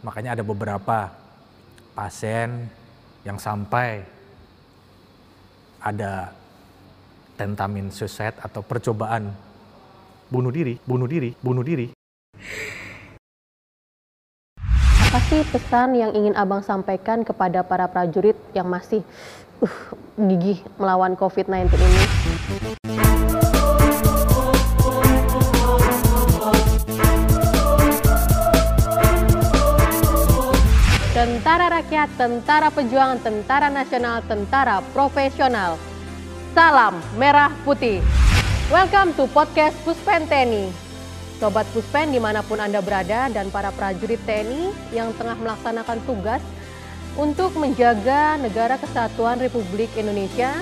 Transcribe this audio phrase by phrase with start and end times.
[0.00, 1.12] Makanya ada beberapa
[1.92, 2.72] pasien
[3.20, 4.00] yang sampai
[5.80, 6.32] ada
[7.36, 9.32] tentamin suicide atau percobaan
[10.32, 11.92] bunuh diri, bunuh diri, bunuh diri.
[15.10, 19.02] Apa sih pesan yang ingin Abang sampaikan kepada para prajurit yang masih
[19.58, 19.76] uh,
[20.14, 22.89] gigih melawan COVID-19 ini?
[31.40, 35.80] Tentara Rakyat, Tentara Pejuang, Tentara Nasional, Tentara Profesional.
[36.52, 38.04] Salam Merah Putih.
[38.68, 40.68] Welcome to podcast Puspen TNI.
[41.40, 46.44] Sobat Puspen di mana pun Anda berada dan para prajurit TNI yang tengah melaksanakan tugas
[47.16, 50.52] untuk menjaga negara kesatuan Republik Indonesia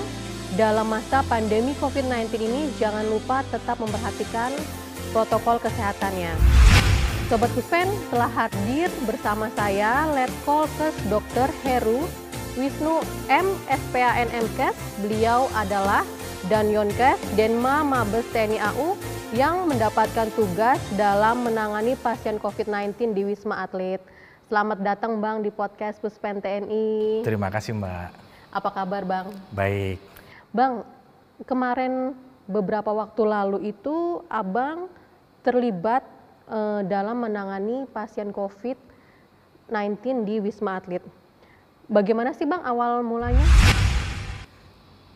[0.55, 4.55] dalam masa pandemi COVID-19 ini jangan lupa tetap memperhatikan
[5.11, 6.58] protokol kesehatannya.
[7.29, 11.45] Sobat Puspen telah hadir bersama saya Letkol Kes Dr.
[11.61, 12.09] Heru
[12.57, 13.45] Wisnu M.
[13.69, 14.73] SPAN MKes.
[15.05, 16.01] Beliau adalah
[16.49, 18.97] dan Yonkes Denma Mabes TNI AU
[19.37, 24.01] yang mendapatkan tugas dalam menangani pasien COVID-19 di Wisma Atlet.
[24.49, 27.21] Selamat datang Bang di podcast Puspen TNI.
[27.21, 28.09] Terima kasih Mbak.
[28.57, 29.29] Apa kabar Bang?
[29.53, 30.01] Baik.
[30.49, 30.81] Bang,
[31.45, 32.17] kemarin
[32.49, 34.89] beberapa waktu lalu itu Abang
[35.45, 36.18] terlibat
[36.49, 41.05] uh, dalam menangani pasien COVID-19 di Wisma Atlet.
[41.89, 43.41] Bagaimana sih Bang awal mulanya?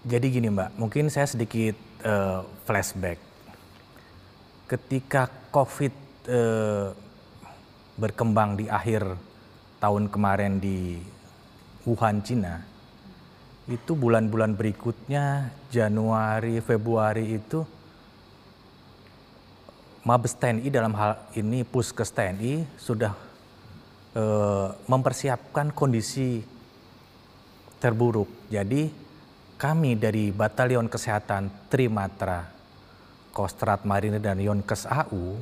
[0.04, 3.18] Jadi gini Mbak, mungkin saya sedikit uh, flashback.
[4.68, 5.94] Ketika COVID
[6.28, 6.90] uh,
[7.96, 9.06] berkembang di akhir
[9.78, 10.98] tahun kemarin di
[11.84, 12.64] Wuhan, Cina,
[13.68, 17.64] itu bulan-bulan berikutnya Januari, Februari itu
[20.04, 23.16] Mabes TNI dalam hal ini Puskes TNI sudah
[24.12, 24.24] e,
[24.84, 26.44] mempersiapkan kondisi
[27.80, 28.28] terburuk.
[28.52, 28.92] Jadi
[29.56, 32.44] kami dari Batalion Kesehatan Trimatra
[33.32, 35.40] Kostrat Marinir dan Yonkes AU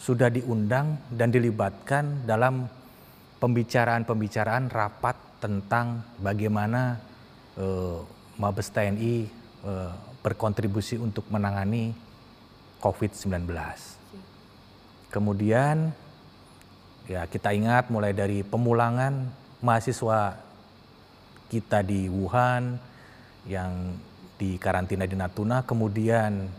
[0.00, 2.64] sudah diundang dan dilibatkan dalam
[3.44, 6.96] pembicaraan-pembicaraan rapat tentang bagaimana
[7.60, 7.66] e,
[8.40, 9.14] Mabes TNI
[9.68, 9.72] e,
[10.24, 12.11] berkontribusi untuk menangani
[12.82, 13.46] COVID-19.
[15.14, 15.94] Kemudian
[17.06, 19.30] ya kita ingat mulai dari pemulangan
[19.62, 20.34] mahasiswa
[21.46, 22.80] kita di Wuhan
[23.46, 23.94] yang
[24.40, 26.50] di karantina di Natuna, kemudian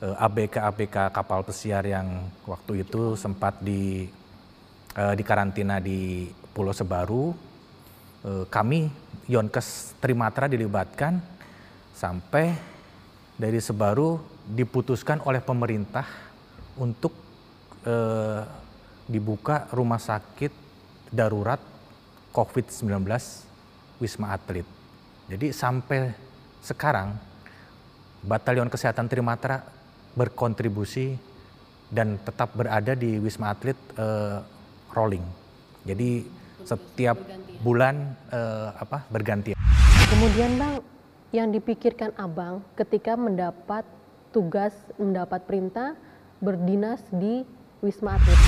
[0.00, 4.08] ABK-ABK eh, kapal pesiar yang waktu itu sempat di
[4.96, 7.36] eh, di karantina di Pulau Sebaru.
[8.24, 8.88] Eh, kami
[9.28, 11.20] Yonkes Trimatra dilibatkan
[11.94, 12.56] sampai
[13.36, 16.06] dari Sebaru diputuskan oleh pemerintah
[16.74, 17.14] untuk
[17.86, 18.42] eh,
[19.06, 20.52] dibuka rumah sakit
[21.10, 21.58] darurat
[22.34, 23.06] COVID-19
[24.02, 24.66] Wisma Atlet.
[25.30, 26.10] Jadi sampai
[26.62, 27.14] sekarang
[28.20, 29.62] Batalion Kesehatan Trimatra
[30.14, 31.14] berkontribusi
[31.90, 34.38] dan tetap berada di Wisma Atlet eh,
[34.94, 35.24] rolling.
[35.86, 36.26] Jadi
[36.66, 37.16] setiap
[37.62, 39.54] bulan eh, apa berganti.
[40.10, 40.82] Kemudian Bang,
[41.30, 43.86] yang dipikirkan Abang ketika mendapat
[44.30, 45.98] tugas mendapat perintah
[46.38, 47.42] berdinas di
[47.82, 48.38] Wisma Atlet.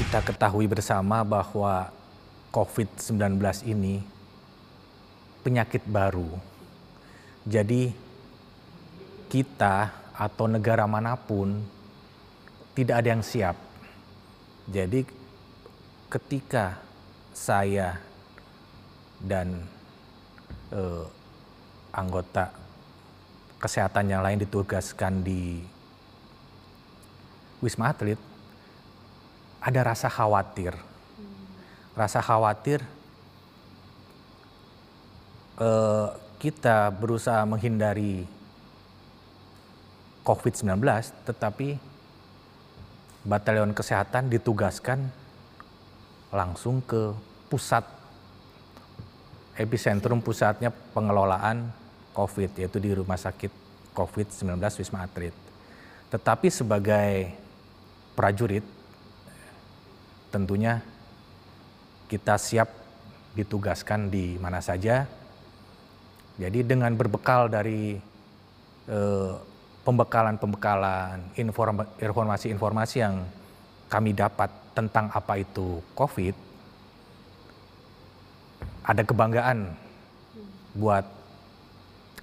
[0.00, 1.92] Kita ketahui bersama bahwa
[2.52, 3.36] COVID-19
[3.68, 4.00] ini
[5.44, 6.28] penyakit baru.
[7.46, 7.92] Jadi
[9.28, 11.60] kita atau negara mana pun
[12.72, 13.56] tidak ada yang siap.
[14.66, 15.04] Jadi
[16.08, 16.80] ketika
[17.36, 18.00] saya
[19.20, 19.68] dan
[20.72, 21.04] eh,
[21.92, 22.65] anggota
[23.56, 25.64] kesehatan yang lain ditugaskan di
[27.64, 28.20] Wisma Atlet,
[29.60, 30.76] ada rasa khawatir.
[31.96, 32.84] Rasa khawatir
[35.56, 38.28] eh, kita berusaha menghindari
[40.26, 40.84] COVID-19,
[41.24, 41.80] tetapi
[43.26, 45.08] Batalion Kesehatan ditugaskan
[46.30, 47.10] langsung ke
[47.48, 47.82] pusat
[49.56, 51.72] epicentrum pusatnya pengelolaan
[52.16, 53.52] COVID, yaitu di Rumah Sakit
[53.92, 55.36] COVID-19 Wisma Atlet.
[56.08, 57.36] Tetapi sebagai
[58.16, 58.64] prajurit,
[60.32, 60.80] tentunya
[62.08, 62.72] kita siap
[63.36, 65.04] ditugaskan di mana saja.
[66.40, 68.00] Jadi dengan berbekal dari
[68.88, 69.34] eh,
[69.84, 71.36] pembekalan-pembekalan,
[72.00, 73.24] informasi-informasi yang
[73.92, 76.34] kami dapat tentang apa itu COVID,
[78.86, 79.72] ada kebanggaan
[80.76, 81.15] buat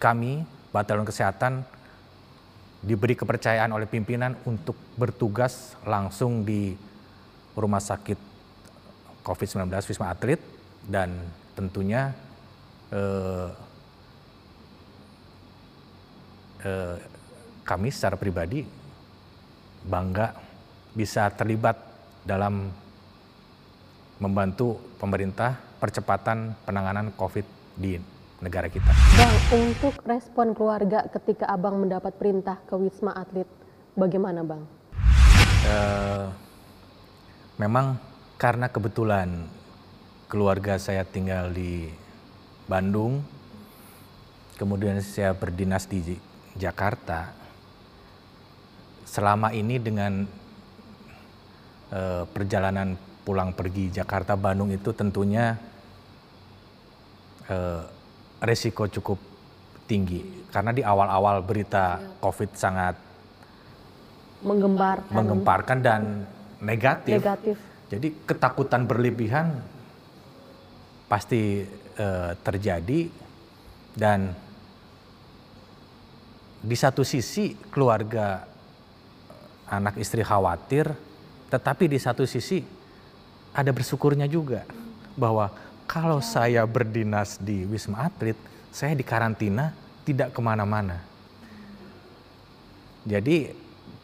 [0.04, 0.44] kami,
[0.76, 1.64] Batalion Kesehatan,
[2.84, 6.76] diberi kepercayaan oleh pimpinan untuk bertugas langsung di
[7.56, 8.20] rumah sakit
[9.24, 10.44] COVID-19 Wisma Atlet
[10.84, 11.16] dan
[11.56, 12.12] tentunya
[12.92, 13.50] eh,
[16.68, 16.98] eh,
[17.64, 18.68] kami secara pribadi
[19.88, 20.36] bangga
[20.92, 21.80] bisa terlibat
[22.28, 22.68] dalam
[24.20, 27.48] membantu pemerintah percepatan penanganan COVID
[27.80, 28.13] di
[28.44, 28.92] negara kita.
[29.16, 33.48] Bang, untuk respon keluarga ketika abang mendapat perintah ke Wisma Atlet,
[33.96, 34.64] bagaimana bang?
[35.64, 36.28] Uh,
[37.56, 37.96] memang
[38.36, 39.48] karena kebetulan
[40.28, 41.88] keluarga saya tinggal di
[42.68, 43.24] Bandung,
[44.60, 46.20] kemudian saya berdinas di
[46.60, 47.32] Jakarta.
[49.08, 50.28] Selama ini dengan
[51.94, 55.56] uh, perjalanan pulang pergi Jakarta Bandung itu tentunya
[57.48, 57.88] uh,
[58.44, 59.20] resiko cukup
[59.88, 62.96] tinggi karena di awal-awal berita COVID sangat
[64.44, 66.02] menggemparkan, menggemparkan dan
[66.60, 67.24] negatif.
[67.24, 67.58] negatif.
[67.88, 69.64] Jadi ketakutan berlebihan
[71.08, 71.64] pasti
[72.00, 73.08] uh, terjadi
[73.96, 74.36] dan
[76.64, 78.44] di satu sisi keluarga
[79.68, 80.92] anak istri khawatir,
[81.52, 82.64] tetapi di satu sisi
[83.54, 84.66] ada bersyukurnya juga
[85.14, 85.52] bahwa
[85.94, 88.34] kalau saya berdinas di Wisma Atlet,
[88.74, 89.70] saya di karantina
[90.02, 90.98] tidak ke mana-mana.
[93.06, 93.54] Jadi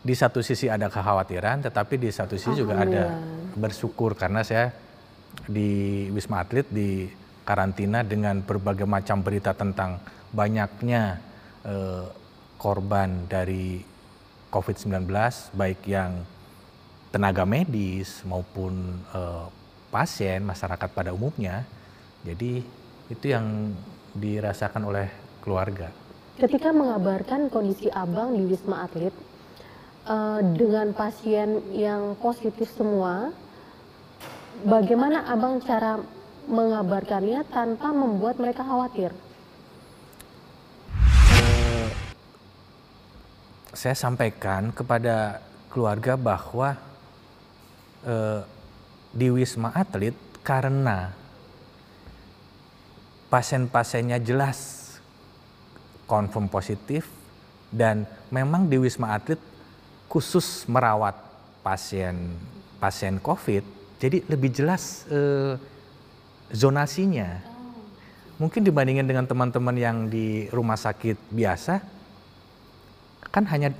[0.06, 3.18] di satu sisi ada kekhawatiran, tetapi di satu sisi juga ada
[3.57, 4.69] bersyukur karena saya
[5.50, 7.09] di Wisma Atlet di
[7.41, 9.97] karantina dengan berbagai macam berita tentang
[10.30, 11.18] banyaknya
[11.65, 12.06] eh,
[12.62, 13.81] korban dari
[14.53, 15.09] COVID-19,
[15.57, 16.21] baik yang
[17.09, 19.45] tenaga medis maupun eh,
[19.89, 21.65] pasien masyarakat pada umumnya.
[22.24, 22.62] Jadi
[23.10, 23.71] itu yang
[24.13, 25.07] dirasakan oleh
[25.39, 25.89] keluarga.
[26.39, 29.12] Ketika mengabarkan kondisi abang di Wisma Atlet
[30.07, 33.31] uh, dengan pasien yang positif semua,
[34.63, 36.00] bagaimana abang cara
[36.48, 39.12] mengabarkannya tanpa membuat mereka khawatir?
[41.36, 41.88] Uh,
[43.75, 46.80] saya sampaikan kepada keluarga bahwa
[48.07, 48.42] uh,
[49.12, 51.19] di Wisma Atlet karena
[53.29, 54.89] pasien-pasiennya jelas
[56.09, 57.05] confirm positif
[57.69, 59.37] dan memang di Wisma Atlet
[60.09, 61.13] khusus merawat
[61.61, 62.33] pasien
[62.81, 63.61] pasien COVID,
[64.01, 65.53] jadi lebih jelas eh,
[66.49, 67.45] zonasinya.
[68.39, 71.83] Mungkin dibandingkan dengan teman-teman yang di rumah sakit biasa,
[73.29, 73.75] kan hanya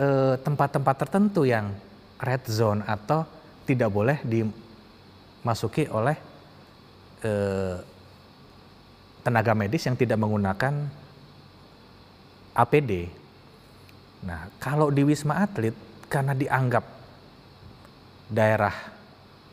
[0.00, 1.70] eh, tempat-tempat eh, tertentu yang
[2.18, 3.28] red zone atau
[3.68, 6.16] tidak boleh dimasuki oleh
[7.22, 7.76] eh,
[9.20, 10.88] tenaga medis yang tidak menggunakan
[12.56, 13.08] APD.
[14.26, 15.72] Nah, kalau di Wisma Atlet
[16.10, 16.84] karena dianggap
[18.28, 18.74] daerah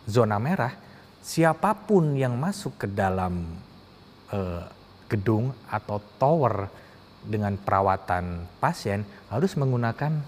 [0.07, 0.75] zona merah,
[1.23, 3.47] siapa pun yang masuk ke dalam
[4.31, 4.63] eh,
[5.07, 6.67] gedung atau tower
[7.23, 10.19] dengan perawatan pasien harus menggunakan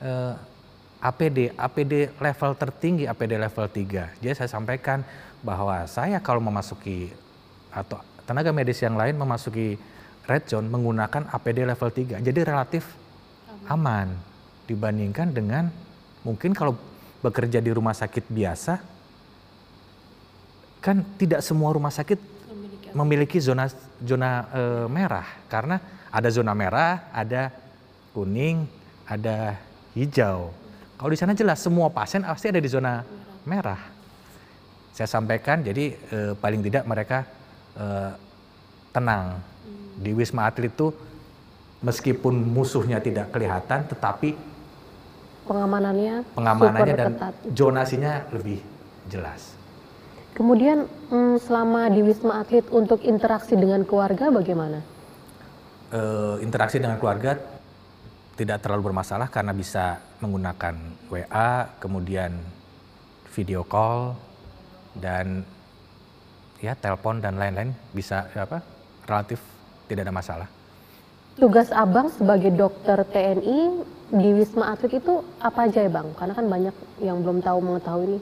[0.00, 0.34] eh,
[1.04, 4.24] APD, APD level tertinggi, APD level 3.
[4.24, 5.04] Jadi saya sampaikan
[5.44, 7.12] bahwa saya kalau memasuki
[7.68, 9.76] atau tenaga medis yang lain memasuki
[10.24, 12.20] red zone menggunakan APD level 3.
[12.24, 12.84] Jadi relatif
[13.68, 14.12] aman
[14.64, 15.68] dibandingkan dengan
[16.24, 16.76] mungkin kalau
[17.20, 18.74] bekerja di rumah sakit biasa
[20.84, 22.20] kan tidak semua rumah sakit
[22.92, 23.68] memiliki zona
[24.04, 24.62] zona e,
[24.92, 25.80] merah karena
[26.12, 27.50] ada zona merah, ada
[28.14, 28.68] kuning,
[29.08, 29.58] ada
[29.96, 30.52] hijau.
[30.94, 33.02] Kalau di sana jelas semua pasien pasti ada di zona
[33.48, 33.80] merah.
[34.94, 37.26] Saya sampaikan jadi e, paling tidak mereka
[37.74, 37.86] e,
[38.94, 39.38] tenang.
[39.94, 40.90] Di Wisma Atlet itu
[41.84, 44.34] meskipun musuhnya tidak kelihatan tetapi
[45.44, 47.34] pengamanannya pengamanannya dan ketat.
[47.52, 48.58] zonasinya lebih
[49.12, 49.52] jelas.
[50.34, 54.82] Kemudian hmm, selama di Wisma Atlet untuk interaksi dengan keluarga bagaimana?
[55.94, 56.00] E,
[56.42, 57.38] interaksi dengan keluarga
[58.34, 60.74] tidak terlalu bermasalah karena bisa menggunakan
[61.06, 62.34] WA, kemudian
[63.30, 64.18] video call
[64.98, 65.46] dan
[66.64, 68.64] ya telepon dan lain-lain bisa apa
[69.04, 69.36] relatif
[69.84, 70.48] tidak ada masalah.
[71.36, 76.08] Tugas abang sebagai dokter TNI di Wisma Atlet itu apa aja ya bang?
[76.14, 78.20] Karena kan banyak yang belum tahu mengetahui ini.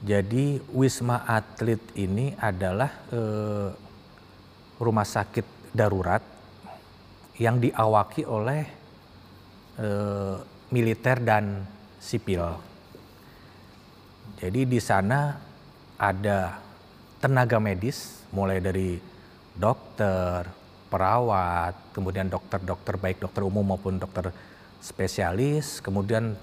[0.00, 3.68] Jadi Wisma Atlet ini adalah eh,
[4.80, 6.20] rumah sakit darurat
[7.38, 8.62] yang diawaki oleh
[9.78, 10.36] eh,
[10.74, 11.62] militer dan
[12.00, 12.42] sipil.
[14.40, 15.49] Jadi di sana
[16.00, 16.56] ada
[17.20, 18.96] tenaga medis mulai dari
[19.52, 20.48] dokter,
[20.88, 24.32] perawat, kemudian dokter-dokter baik dokter umum maupun dokter
[24.80, 26.40] spesialis, kemudian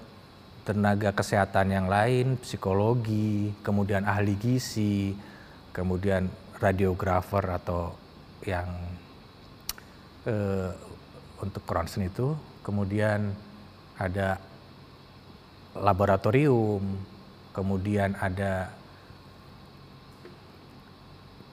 [0.62, 5.18] tenaga kesehatan yang lain, psikologi, kemudian ahli gizi,
[5.74, 6.30] kemudian
[6.62, 7.98] radiografer atau
[8.46, 8.70] yang
[10.30, 10.70] uh,
[11.42, 13.34] untuk ronsen itu, kemudian
[13.98, 14.38] ada
[15.74, 16.84] laboratorium,
[17.50, 18.70] kemudian ada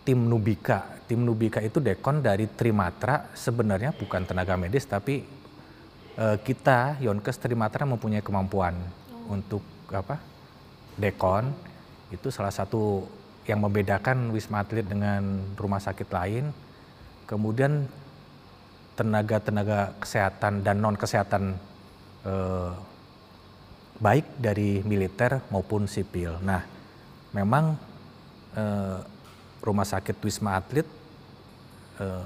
[0.05, 1.01] tim Nubika.
[1.09, 5.25] Tim Nubika itu dekon dari Trimatra sebenarnya bukan tenaga medis tapi
[6.21, 9.35] uh, kita Yonkes Trimatra mempunyai kemampuan oh.
[9.35, 10.21] untuk apa?
[10.95, 11.51] Dekon
[12.13, 13.03] itu salah satu
[13.45, 16.49] yang membedakan Wisma Atlet dengan rumah sakit lain.
[17.25, 17.89] Kemudian
[18.95, 21.57] tenaga-tenaga kesehatan dan non kesehatan
[22.25, 22.71] eh,
[23.99, 26.41] baik dari militer maupun sipil.
[26.41, 26.61] Nah,
[27.33, 27.75] memang
[28.57, 28.99] eh,
[29.65, 30.85] rumah sakit Wisma Atlet
[31.99, 32.23] eh,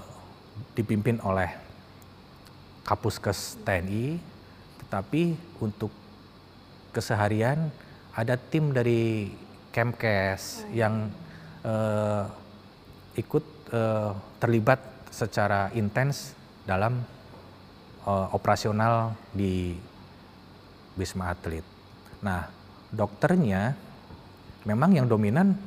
[0.75, 1.50] dipimpin oleh
[2.84, 4.19] Kapuskes TNI,
[4.86, 5.93] tetapi untuk
[6.91, 7.72] keseharian
[8.12, 9.31] ada tim dari
[9.72, 11.08] Kemkes yang
[11.63, 12.25] eh,
[13.15, 14.12] ikut eh,
[14.43, 14.79] terlibat
[15.10, 16.38] secara intens
[16.69, 17.01] dalam
[18.05, 19.74] uh, operasional di
[20.93, 21.65] Wisma Atlet.
[22.22, 22.46] Nah,
[22.93, 23.74] dokternya
[24.67, 25.58] memang yang dominan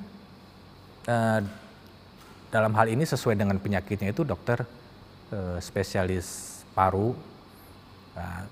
[1.11, 1.41] uh,
[2.53, 4.61] dalam hal ini sesuai dengan penyakitnya itu dokter
[5.33, 7.17] uh, spesialis paru.
[8.13, 8.45] Nah,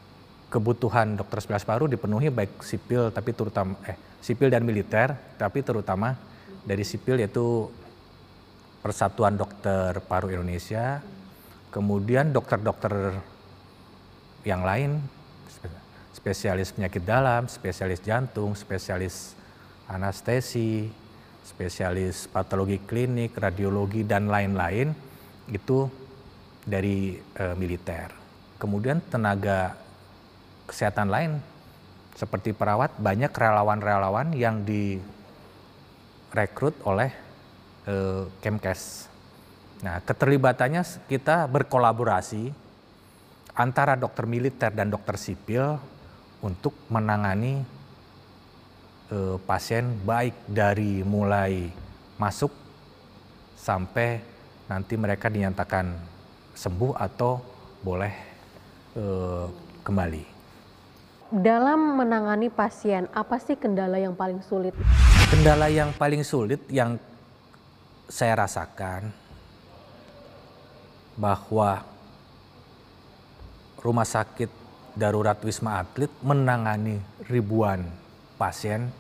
[0.49, 6.17] kebutuhan dokter spesialis paru dipenuhi baik sipil tapi terutama eh sipil dan militer, tapi terutama
[6.65, 7.69] dari sipil yaitu
[8.81, 11.05] Persatuan Dokter Paru Indonesia,
[11.69, 13.13] kemudian dokter-dokter
[14.41, 15.05] yang lain,
[16.17, 19.37] spesialis penyakit dalam, spesialis jantung, spesialis
[19.85, 20.89] anestesi,
[21.45, 24.95] spesialis patologi klinik, radiologi, dan lain-lain,
[25.51, 25.91] itu
[26.65, 28.13] dari e, militer.
[28.61, 29.77] Kemudian tenaga
[30.69, 31.41] kesehatan lain,
[32.15, 35.09] seperti perawat, banyak relawan-relawan yang direkrut
[36.85, 37.11] oleh
[37.89, 39.11] e, Kemkes
[39.81, 42.53] Nah, keterlibatannya kita berkolaborasi
[43.57, 45.81] antara dokter militer dan dokter sipil
[46.45, 47.65] untuk menangani
[49.11, 51.69] eh, pasien baik dari mulai
[52.17, 52.55] masuk
[53.59, 54.23] sampai
[54.71, 55.93] nanti mereka dinyatakan
[56.55, 57.43] sembuh atau
[57.83, 58.15] boleh
[58.97, 59.47] eh,
[59.83, 60.25] kembali.
[61.31, 64.75] Dalam menangani pasien, apa sih kendala yang paling sulit?
[65.31, 66.99] Kendala yang paling sulit yang
[68.11, 69.15] saya rasakan
[71.15, 71.87] bahwa
[73.79, 74.51] rumah sakit
[74.99, 76.99] darurat Wisma Atlet menangani
[77.31, 77.87] ribuan
[78.35, 78.91] pasien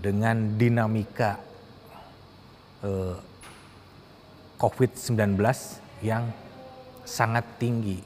[0.00, 1.36] dengan dinamika
[2.80, 3.16] eh,
[4.56, 5.36] COVID-19
[6.00, 6.28] yang
[7.04, 8.00] sangat tinggi.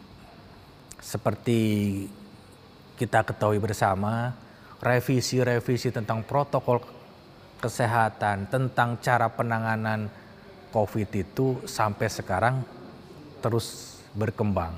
[0.98, 1.60] Seperti
[2.94, 4.34] kita ketahui bersama,
[4.82, 6.82] revisi-revisi tentang protokol
[7.62, 10.10] kesehatan, tentang cara penanganan
[10.74, 12.62] COVID itu sampai sekarang
[13.38, 14.74] terus berkembang.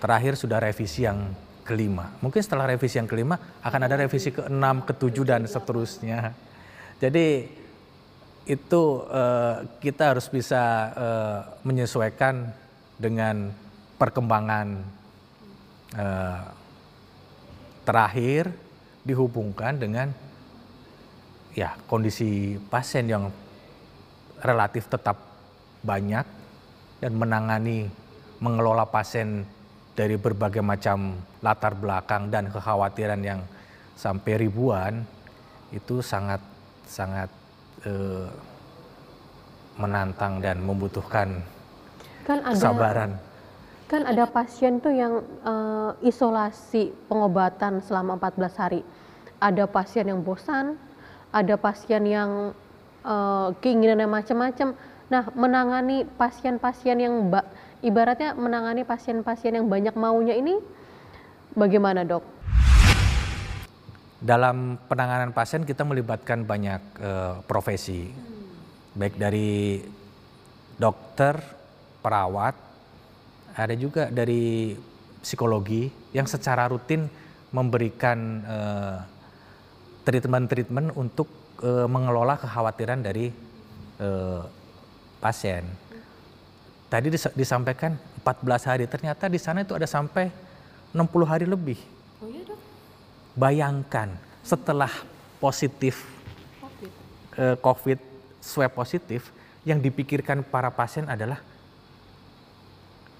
[0.00, 1.30] Terakhir sudah revisi yang
[1.62, 2.10] kelima.
[2.18, 6.34] Mungkin setelah revisi yang kelima akan ada revisi ke-6, ke-7 dan seterusnya.
[6.98, 7.26] Jadi
[8.42, 10.62] itu uh, kita harus bisa
[10.94, 12.50] uh, menyesuaikan
[12.98, 13.54] dengan
[13.98, 14.82] perkembangan
[15.94, 16.42] uh,
[17.86, 18.50] terakhir
[19.06, 20.10] dihubungkan dengan
[21.54, 23.30] ya kondisi pasien yang
[24.42, 25.18] relatif tetap
[25.82, 26.26] banyak
[27.02, 27.90] dan menangani
[28.42, 29.46] mengelola pasien
[29.92, 33.40] dari berbagai macam latar belakang dan kekhawatiran yang
[33.92, 35.04] sampai ribuan
[35.72, 36.40] itu sangat
[36.88, 37.28] sangat
[37.84, 38.28] eh,
[39.76, 41.40] menantang dan membutuhkan
[42.28, 43.10] kan ada, kesabaran.
[43.88, 48.80] Kan ada pasien tuh yang uh, isolasi pengobatan selama 14 hari.
[49.42, 50.78] Ada pasien yang bosan,
[51.34, 52.56] ada pasien yang
[53.04, 54.72] uh, keinginannya macam-macam.
[55.12, 57.28] Nah, menangani pasien-pasien yang
[57.82, 60.56] ibaratnya menangani pasien-pasien yang banyak maunya ini
[61.52, 62.24] bagaimana, Dok?
[64.22, 68.06] Dalam penanganan pasien kita melibatkan banyak uh, profesi.
[68.94, 69.82] Baik dari
[70.78, 71.42] dokter,
[71.98, 72.54] perawat,
[73.58, 74.78] ada juga dari
[75.18, 77.10] psikologi yang secara rutin
[77.50, 78.98] memberikan uh,
[80.02, 81.30] treatment-treatment untuk
[81.62, 83.30] e, mengelola kekhawatiran dari
[85.22, 85.62] pasien.
[86.92, 90.28] Tadi dis disampaikan 14 hari, ternyata di sana itu ada sampai
[90.92, 91.80] 60 hari lebih.
[92.20, 92.60] Oh iya dok.
[93.32, 94.12] Bayangkan
[94.44, 94.92] setelah
[95.40, 96.04] positif
[96.60, 96.90] COVID,
[97.40, 97.98] e, COVID
[98.44, 99.32] swab positif,
[99.64, 101.40] yang dipikirkan para pasien adalah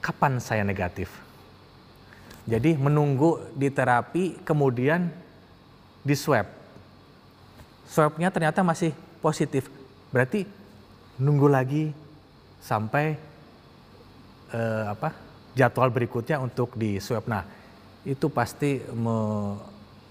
[0.05, 1.09] kapan saya negatif.
[2.45, 5.09] Jadi menunggu di terapi kemudian
[6.05, 6.45] di swab.
[7.89, 8.93] Swabnya ternyata masih
[9.25, 9.73] positif.
[10.13, 10.45] Berarti
[11.17, 11.97] nunggu lagi
[12.61, 13.32] sampai
[14.53, 15.11] eh, apa
[15.57, 17.27] jadwal berikutnya untuk di swab.
[17.29, 17.45] Nah
[18.05, 19.17] itu pasti me,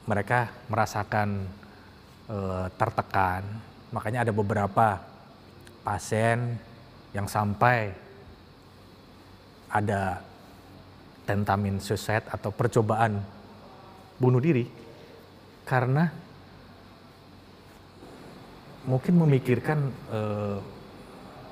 [0.10, 1.46] mereka merasakan
[2.30, 3.46] eh, tertekan.
[3.94, 5.02] Makanya ada beberapa
[5.82, 6.58] pasien
[7.12, 7.92] yang sampai
[9.72, 10.20] ada
[11.28, 13.24] tentamin suicide atau percobaan
[14.20, 14.68] bunuh diri
[15.64, 16.12] karena
[18.86, 19.80] mungkin memikirkan
[20.12, 20.58] eh,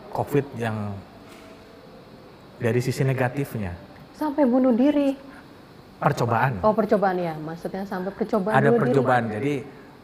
[0.09, 0.97] COVID yang
[2.59, 3.73] dari sisi negatifnya.
[4.13, 5.15] Sampai bunuh diri.
[5.99, 6.63] Percobaan.
[6.63, 8.55] Oh percobaan ya, maksudnya sampai percobaan.
[8.55, 9.35] Ada bunuh percobaan, diri.
[9.35, 9.53] jadi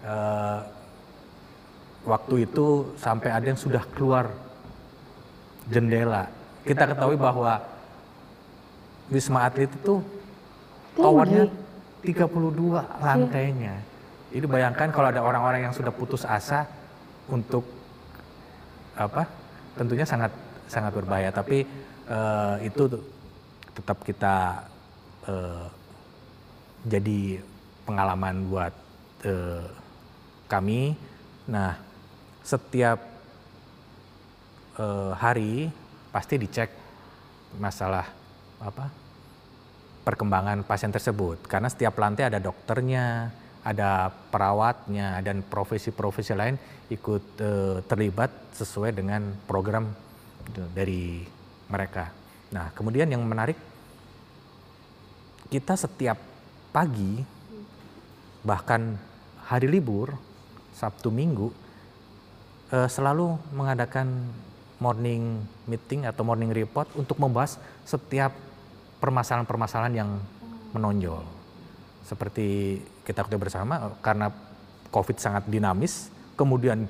[0.03, 0.59] eh,
[2.03, 4.31] waktu itu sampai ada yang sudah keluar
[5.71, 6.27] jendela.
[6.67, 7.61] Kita ketahui bahwa
[9.07, 10.01] Wisma Atlet itu
[10.97, 11.45] towernya
[12.01, 12.25] 32
[12.99, 13.75] lantainya.
[14.33, 16.65] Jadi bayangkan kalau ada orang-orang yang sudah putus asa
[17.29, 17.63] untuk
[18.97, 19.29] apa?
[19.77, 20.33] Tentunya sangat
[20.65, 21.29] sangat berbahaya.
[21.29, 21.63] Tapi
[22.09, 22.83] eh, itu
[23.75, 24.65] tetap kita
[25.27, 25.65] eh,
[26.85, 27.41] jadi
[27.85, 28.73] pengalaman buat
[29.25, 29.67] eh,
[30.45, 30.93] kami.
[31.49, 31.77] Nah,
[32.45, 32.99] setiap
[34.77, 35.69] eh, hari
[36.13, 36.69] pasti dicek
[37.59, 38.07] masalah
[38.59, 38.87] apa
[40.05, 43.33] perkembangan pasien tersebut karena setiap lantai ada dokternya,
[43.65, 46.55] ada perawatnya dan profesi-profesi lain
[46.93, 49.89] ikut eh, terlibat sesuai dengan program
[50.77, 51.34] dari
[51.69, 52.13] mereka.
[52.53, 53.57] Nah, kemudian yang menarik
[55.49, 56.17] kita setiap
[56.73, 57.21] pagi
[58.45, 58.97] bahkan
[59.45, 60.13] hari libur
[60.75, 61.49] Sabtu Minggu
[62.73, 64.29] eh, selalu mengadakan
[64.77, 67.57] morning meeting atau morning report untuk membahas
[67.87, 68.35] setiap
[68.99, 70.11] permasalahan-permasalahan yang
[70.75, 71.23] menonjol.
[72.05, 74.29] Seperti kita ketahui bersama karena
[74.91, 76.85] COVID sangat dinamis, kemudian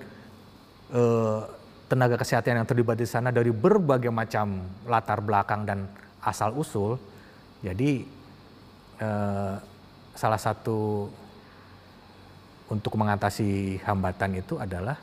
[0.91, 1.41] eh,
[1.85, 5.85] tenaga kesehatan yang terlibat di sana dari berbagai macam latar belakang dan
[6.25, 6.98] asal usul.
[7.61, 8.05] Jadi
[9.01, 9.55] eh,
[10.15, 11.09] salah satu
[12.65, 14.98] untuk mengatasi hambatan itu adalah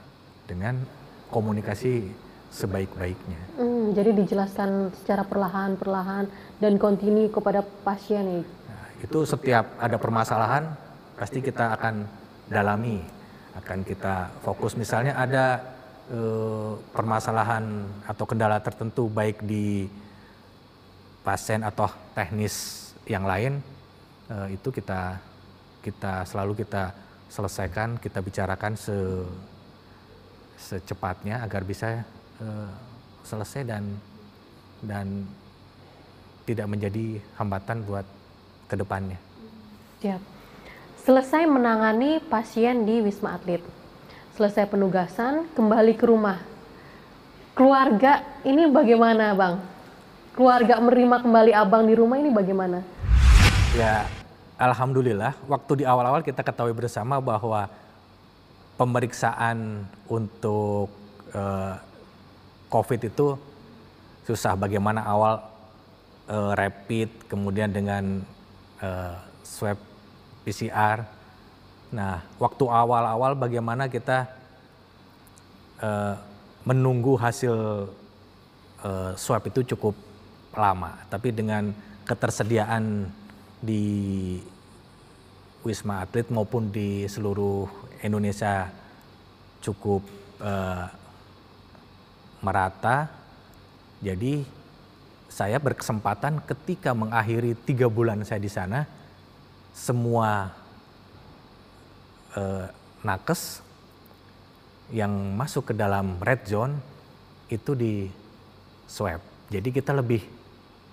[0.46, 0.82] dengan
[1.30, 2.10] komunikasi
[2.52, 3.40] sebaik-baiknya.
[3.56, 6.28] Hmm, jadi dijelaskan secara perlahan-perlahan
[6.60, 8.42] dan kontinu kepada pasien ya.
[8.44, 10.68] Nah, itu setiap ada permasalahan
[11.16, 12.04] pasti kita akan
[12.52, 13.00] dalami,
[13.56, 14.76] akan kita fokus.
[14.76, 15.64] Misalnya ada
[16.10, 19.86] eh, permasalahan atau kendala tertentu baik di
[21.22, 21.86] pasien atau
[22.16, 23.62] teknis yang lain
[24.30, 25.18] eh, itu kita
[25.82, 26.94] kita selalu kita
[27.32, 28.96] selesaikan, kita bicarakan se
[30.62, 32.06] secepatnya agar bisa
[32.38, 32.70] eh,
[33.26, 33.84] selesai dan
[34.82, 35.26] dan
[36.46, 38.06] tidak menjadi hambatan buat
[38.66, 39.18] ke depannya.
[40.02, 40.22] Siap.
[41.02, 43.81] Selesai menangani pasien di Wisma Atlet.
[44.32, 46.40] Selesai penugasan, kembali ke rumah.
[47.52, 49.60] Keluarga ini bagaimana, Bang?
[50.32, 52.80] Keluarga menerima kembali Abang di rumah ini bagaimana?
[53.76, 54.08] Ya,
[54.56, 57.68] alhamdulillah waktu di awal-awal kita ketahui bersama bahwa
[58.80, 60.88] pemeriksaan untuk
[61.36, 61.76] eh,
[62.72, 63.36] COVID itu
[64.24, 64.56] susah.
[64.56, 65.44] Bagaimana awal
[66.32, 68.24] eh, rapid, kemudian dengan
[68.80, 69.14] eh,
[69.44, 69.76] swab
[70.48, 71.04] PCR.
[71.92, 74.24] Nah, waktu awal-awal bagaimana kita
[75.76, 76.14] eh,
[76.64, 77.86] menunggu hasil
[78.80, 79.92] eh, swab itu cukup
[80.56, 80.96] lama.
[81.12, 81.68] Tapi dengan
[82.08, 83.12] ketersediaan
[83.60, 83.84] di
[85.62, 87.68] Wisma Atlet maupun di seluruh
[88.00, 88.72] Indonesia
[89.60, 90.00] cukup
[90.40, 90.86] eh,
[92.40, 93.12] merata.
[94.02, 94.42] Jadi
[95.28, 98.88] saya berkesempatan ketika mengakhiri tiga bulan saya di sana,
[99.72, 100.61] semua
[102.36, 102.66] eh,
[103.02, 103.62] nakes
[104.92, 106.76] yang masuk ke dalam red zone
[107.48, 108.08] itu di
[108.88, 109.20] swab.
[109.48, 110.20] Jadi kita lebih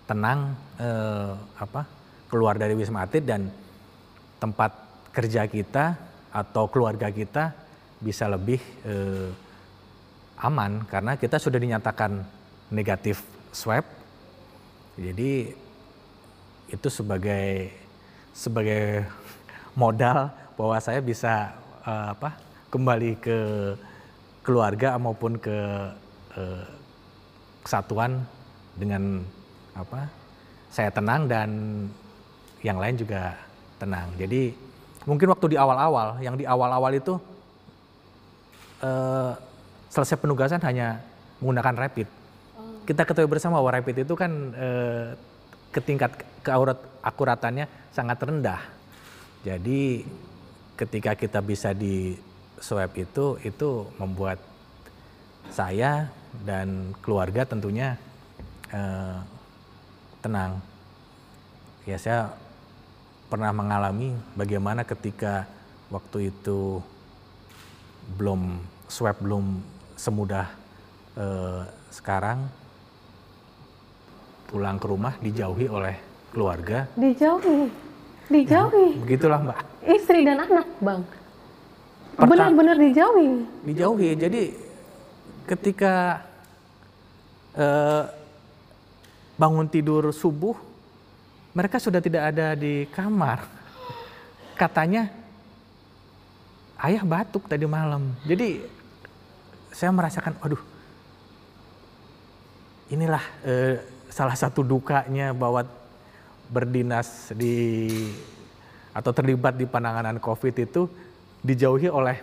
[0.08, 1.86] tenang eh, apa
[2.32, 3.52] keluar dari wisma atlet dan
[4.40, 4.72] tempat
[5.12, 5.98] kerja kita
[6.30, 7.52] atau keluarga kita
[8.00, 9.30] bisa lebih eh,
[10.40, 12.24] aman karena kita sudah dinyatakan
[12.72, 13.22] negatif
[13.52, 13.84] swab.
[14.96, 15.52] Jadi
[16.70, 17.74] itu sebagai
[18.32, 19.04] sebagai
[19.82, 21.56] modal bahwa saya bisa
[21.88, 22.36] eh, apa
[22.68, 23.40] kembali ke
[24.44, 25.58] keluarga maupun ke
[26.36, 26.68] eh,
[27.64, 28.28] kesatuan
[28.76, 29.24] dengan
[29.80, 30.12] apa
[30.68, 31.50] saya tenang dan
[32.60, 33.40] yang lain juga
[33.80, 34.12] tenang.
[34.20, 34.52] Jadi
[35.08, 37.16] mungkin waktu di awal-awal, yang di awal-awal itu
[38.84, 39.32] eh,
[39.90, 41.00] selesai penugasan hanya
[41.40, 42.08] menggunakan rapid.
[42.84, 45.08] Kita ketahui bersama bahwa rapid itu kan eh,
[45.72, 46.12] ketingkat
[46.44, 48.62] keakuratannya sangat rendah.
[49.46, 50.04] Jadi
[50.80, 52.16] ketika kita bisa di
[52.64, 54.40] swab itu itu membuat
[55.52, 56.08] saya
[56.48, 58.00] dan keluarga tentunya
[58.72, 59.20] eh,
[60.24, 60.64] tenang.
[61.84, 62.32] Ya saya
[63.28, 65.44] pernah mengalami bagaimana ketika
[65.92, 66.80] waktu itu
[68.16, 69.60] belum swab belum
[70.00, 70.48] semudah
[71.20, 71.62] eh,
[71.92, 72.48] sekarang
[74.48, 75.96] pulang ke rumah dijauhi oleh
[76.32, 76.88] keluarga.
[76.98, 77.70] Dijauhi,
[78.30, 78.88] dijauhi.
[78.96, 79.58] Ya, begitulah mbak.
[79.84, 81.02] Istri dan anak bang.
[82.20, 83.30] Benar-benar dijauhi.
[83.66, 84.10] Dijauhi.
[84.16, 84.44] Jadi
[85.50, 86.22] ketika
[87.58, 88.04] eh,
[89.34, 90.54] bangun tidur subuh,
[91.58, 93.50] mereka sudah tidak ada di kamar.
[94.54, 95.10] Katanya
[96.86, 98.14] ayah batuk tadi malam.
[98.28, 98.62] Jadi
[99.74, 100.62] saya merasakan, aduh,
[102.92, 103.76] inilah eh,
[104.12, 105.64] salah satu dukanya bahwa
[106.50, 107.88] berdinas di
[108.90, 110.90] atau terlibat di penanganan COVID itu
[111.46, 112.18] dijauhi oleh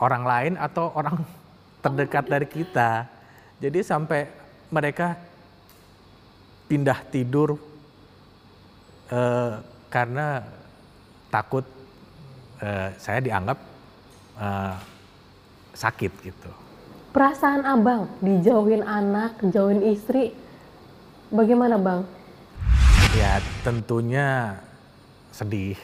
[0.00, 1.20] orang lain atau orang
[1.84, 3.06] terdekat dari kita.
[3.60, 4.24] Jadi sampai
[4.72, 5.20] mereka
[6.64, 7.60] pindah tidur
[9.12, 9.52] eh,
[9.92, 10.40] karena
[11.28, 11.66] takut
[12.64, 13.58] eh, saya dianggap
[14.40, 14.74] eh,
[15.76, 16.50] sakit gitu.
[17.10, 20.30] Perasaan abang dijauhin anak, jauhin istri,
[21.34, 22.06] bagaimana bang?
[23.10, 24.54] Ya tentunya
[25.34, 25.74] sedih.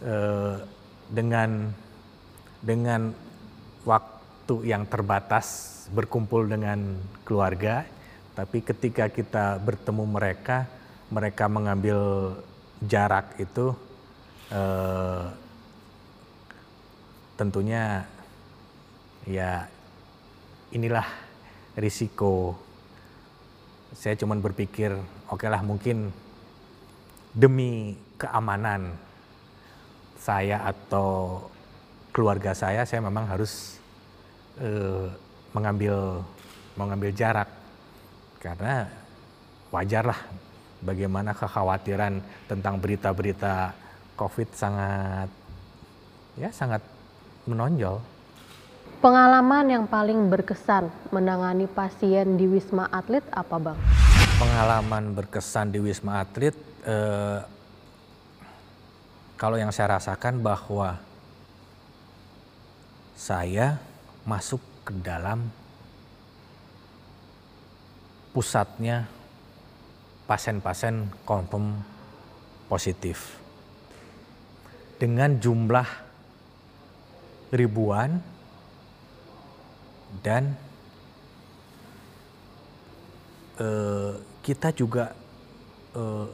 [0.00, 0.16] E,
[1.12, 1.68] dengan
[2.64, 3.12] dengan
[3.84, 6.96] waktu yang terbatas berkumpul dengan
[7.28, 7.84] keluarga,
[8.32, 10.64] tapi ketika kita bertemu mereka,
[11.12, 12.32] mereka mengambil
[12.80, 13.76] jarak itu
[14.48, 14.62] e,
[17.36, 18.08] tentunya
[19.28, 19.68] ya
[20.72, 21.04] inilah
[21.76, 22.56] risiko
[23.92, 24.94] saya cuma berpikir
[25.30, 26.10] oke lah mungkin
[27.36, 28.96] demi keamanan
[30.16, 31.44] saya atau
[32.10, 33.76] keluarga saya saya memang harus
[34.58, 35.12] uh,
[35.52, 36.24] mengambil
[36.74, 37.48] mengambil jarak
[38.40, 38.88] karena
[39.70, 40.20] wajar lah
[40.80, 43.72] bagaimana kekhawatiran tentang berita-berita
[44.16, 45.28] COVID sangat
[46.40, 46.80] ya sangat
[47.44, 48.00] menonjol.
[48.96, 53.78] Pengalaman yang paling berkesan menangani pasien di Wisma Atlet apa Bang?
[54.40, 57.44] Pengalaman berkesan di Wisma Atlet, eh,
[59.36, 60.96] kalau yang saya rasakan bahwa
[63.12, 63.76] saya
[64.24, 65.44] masuk ke dalam
[68.32, 69.04] pusatnya
[70.24, 71.84] pasien-pasien confirm
[72.64, 73.36] positif
[74.96, 75.84] dengan jumlah
[77.52, 78.35] ribuan
[80.22, 80.56] dan
[83.60, 85.12] uh, kita juga
[85.96, 86.28] uh,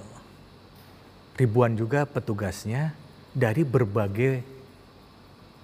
[1.39, 2.93] ribuan juga petugasnya
[3.33, 4.45] dari berbagai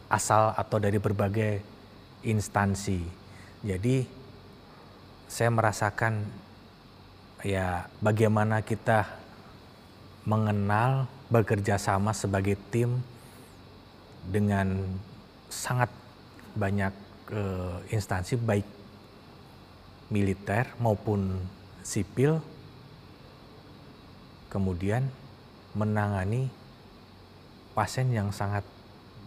[0.09, 1.61] asal atau dari berbagai
[2.24, 3.04] instansi.
[3.61, 4.09] Jadi
[5.28, 6.24] saya merasakan
[7.44, 9.04] ya bagaimana kita
[10.24, 13.04] mengenal bekerja sama sebagai tim
[14.24, 14.81] dengan
[15.52, 15.92] sangat
[16.57, 18.66] banyak uh, instansi baik
[20.08, 21.36] militer maupun
[21.84, 22.40] sipil
[24.48, 25.08] kemudian
[25.76, 26.48] menangani
[27.76, 28.64] pasien yang sangat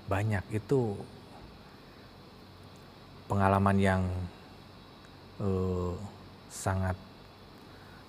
[0.09, 0.97] banyak itu
[3.31, 4.03] pengalaman yang
[5.39, 5.95] uh,
[6.51, 6.99] sangat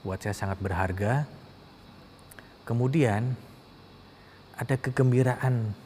[0.03, 1.31] buat saya sangat berharga.
[2.67, 3.39] Kemudian
[4.59, 5.79] ada kegembiraan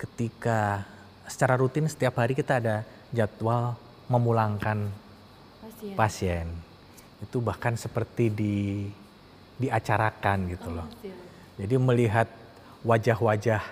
[0.00, 0.88] ketika
[1.28, 2.76] secara rutin setiap hari kita ada
[3.10, 3.76] jadwal
[4.08, 4.90] memulangkan
[5.60, 5.94] pasien.
[5.96, 6.46] pasien.
[7.24, 8.56] Itu bahkan seperti di
[9.54, 10.86] diacarakan gitu loh.
[10.86, 11.14] Oh,
[11.54, 12.26] Jadi melihat
[12.82, 13.62] wajah-wajah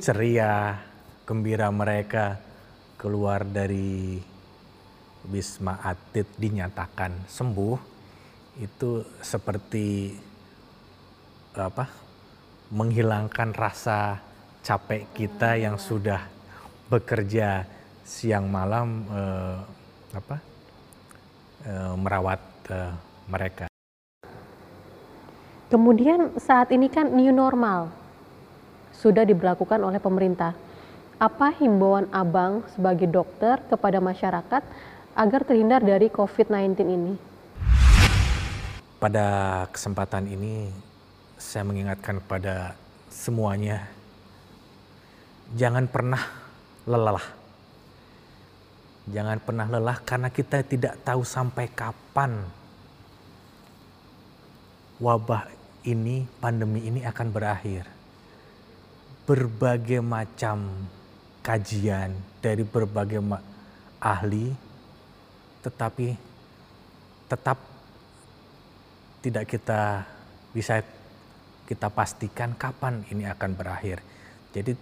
[0.00, 0.80] ceria,
[1.28, 2.40] gembira mereka
[2.96, 4.18] keluar dari
[5.28, 7.78] Wisma Atlet dinyatakan sembuh
[8.58, 10.16] itu seperti
[11.54, 11.86] apa
[12.72, 14.18] menghilangkan rasa
[14.64, 16.24] capek kita yang sudah
[16.92, 17.64] bekerja
[18.04, 19.58] siang malam eh,
[20.12, 20.36] apa
[21.64, 22.92] eh, merawat eh,
[23.32, 23.64] mereka.
[25.72, 27.88] Kemudian saat ini kan new normal
[28.92, 30.52] sudah diberlakukan oleh pemerintah.
[31.16, 34.62] Apa himbauan Abang sebagai dokter kepada masyarakat
[35.16, 37.14] agar terhindar dari COVID-19 ini?
[39.00, 40.68] Pada kesempatan ini
[41.40, 42.76] saya mengingatkan kepada
[43.08, 43.88] semuanya
[45.56, 46.41] jangan pernah
[46.86, 47.26] lelah.
[49.10, 52.46] Jangan pernah lelah karena kita tidak tahu sampai kapan
[55.02, 55.50] wabah
[55.82, 57.86] ini, pandemi ini akan berakhir.
[59.26, 60.86] Berbagai macam
[61.42, 63.18] kajian dari berbagai
[63.98, 64.54] ahli,
[65.66, 66.14] tetapi
[67.26, 67.58] tetap
[69.22, 70.06] tidak kita
[70.50, 70.82] bisa
[71.66, 74.02] kita pastikan kapan ini akan berakhir.
[74.52, 74.74] Jadi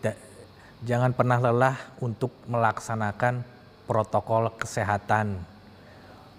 [0.80, 3.44] jangan pernah lelah untuk melaksanakan
[3.84, 5.36] protokol kesehatan,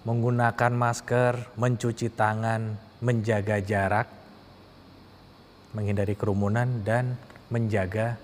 [0.07, 2.73] menggunakan masker, mencuci tangan,
[3.03, 4.07] menjaga jarak,
[5.77, 7.15] menghindari kerumunan dan
[7.53, 8.17] menjaga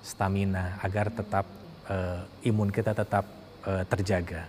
[0.00, 1.46] stamina agar tetap
[1.86, 3.28] uh, imun kita tetap
[3.68, 4.48] uh, terjaga.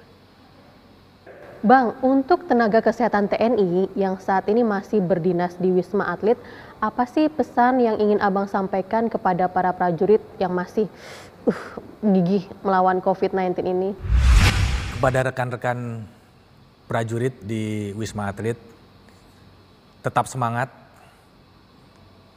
[1.61, 6.41] Bang, untuk tenaga kesehatan TNI yang saat ini masih berdinas di Wisma Atlet,
[6.81, 10.89] apa sih pesan yang ingin Abang sampaikan kepada para prajurit yang masih
[11.45, 11.61] uh,
[12.01, 13.93] gigih melawan COVID-19 ini?
[14.97, 16.01] Kepada rekan-rekan
[16.89, 18.57] prajurit di Wisma Atlet,
[20.01, 20.73] tetap semangat,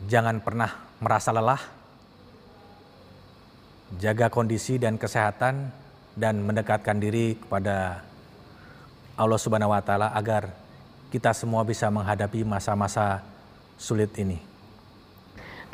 [0.04, 1.64] jangan pernah merasa lelah,
[3.96, 5.72] jaga kondisi dan kesehatan,
[6.20, 8.04] dan mendekatkan diri kepada
[9.16, 10.52] Allah Subhanahu wa taala agar
[11.08, 13.33] kita semua bisa menghadapi masa-masa
[13.78, 14.38] sulit ini.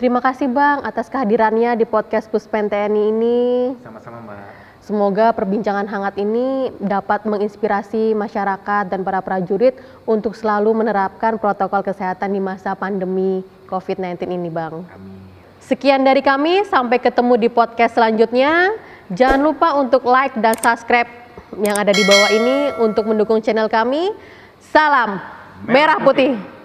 [0.01, 3.41] Terima kasih Bang atas kehadirannya di podcast Puspen TNI ini.
[3.85, 4.61] Sama-sama Mbak.
[4.81, 9.77] Semoga perbincangan hangat ini dapat menginspirasi masyarakat dan para prajurit
[10.09, 14.83] untuk selalu menerapkan protokol kesehatan di masa pandemi COVID-19 ini Bang.
[14.89, 15.21] Amin.
[15.61, 18.75] Sekian dari kami, sampai ketemu di podcast selanjutnya.
[19.13, 21.07] Jangan lupa untuk like dan subscribe
[21.61, 24.11] yang ada di bawah ini untuk mendukung channel kami.
[24.59, 25.21] Salam
[25.69, 26.60] Merah Putih.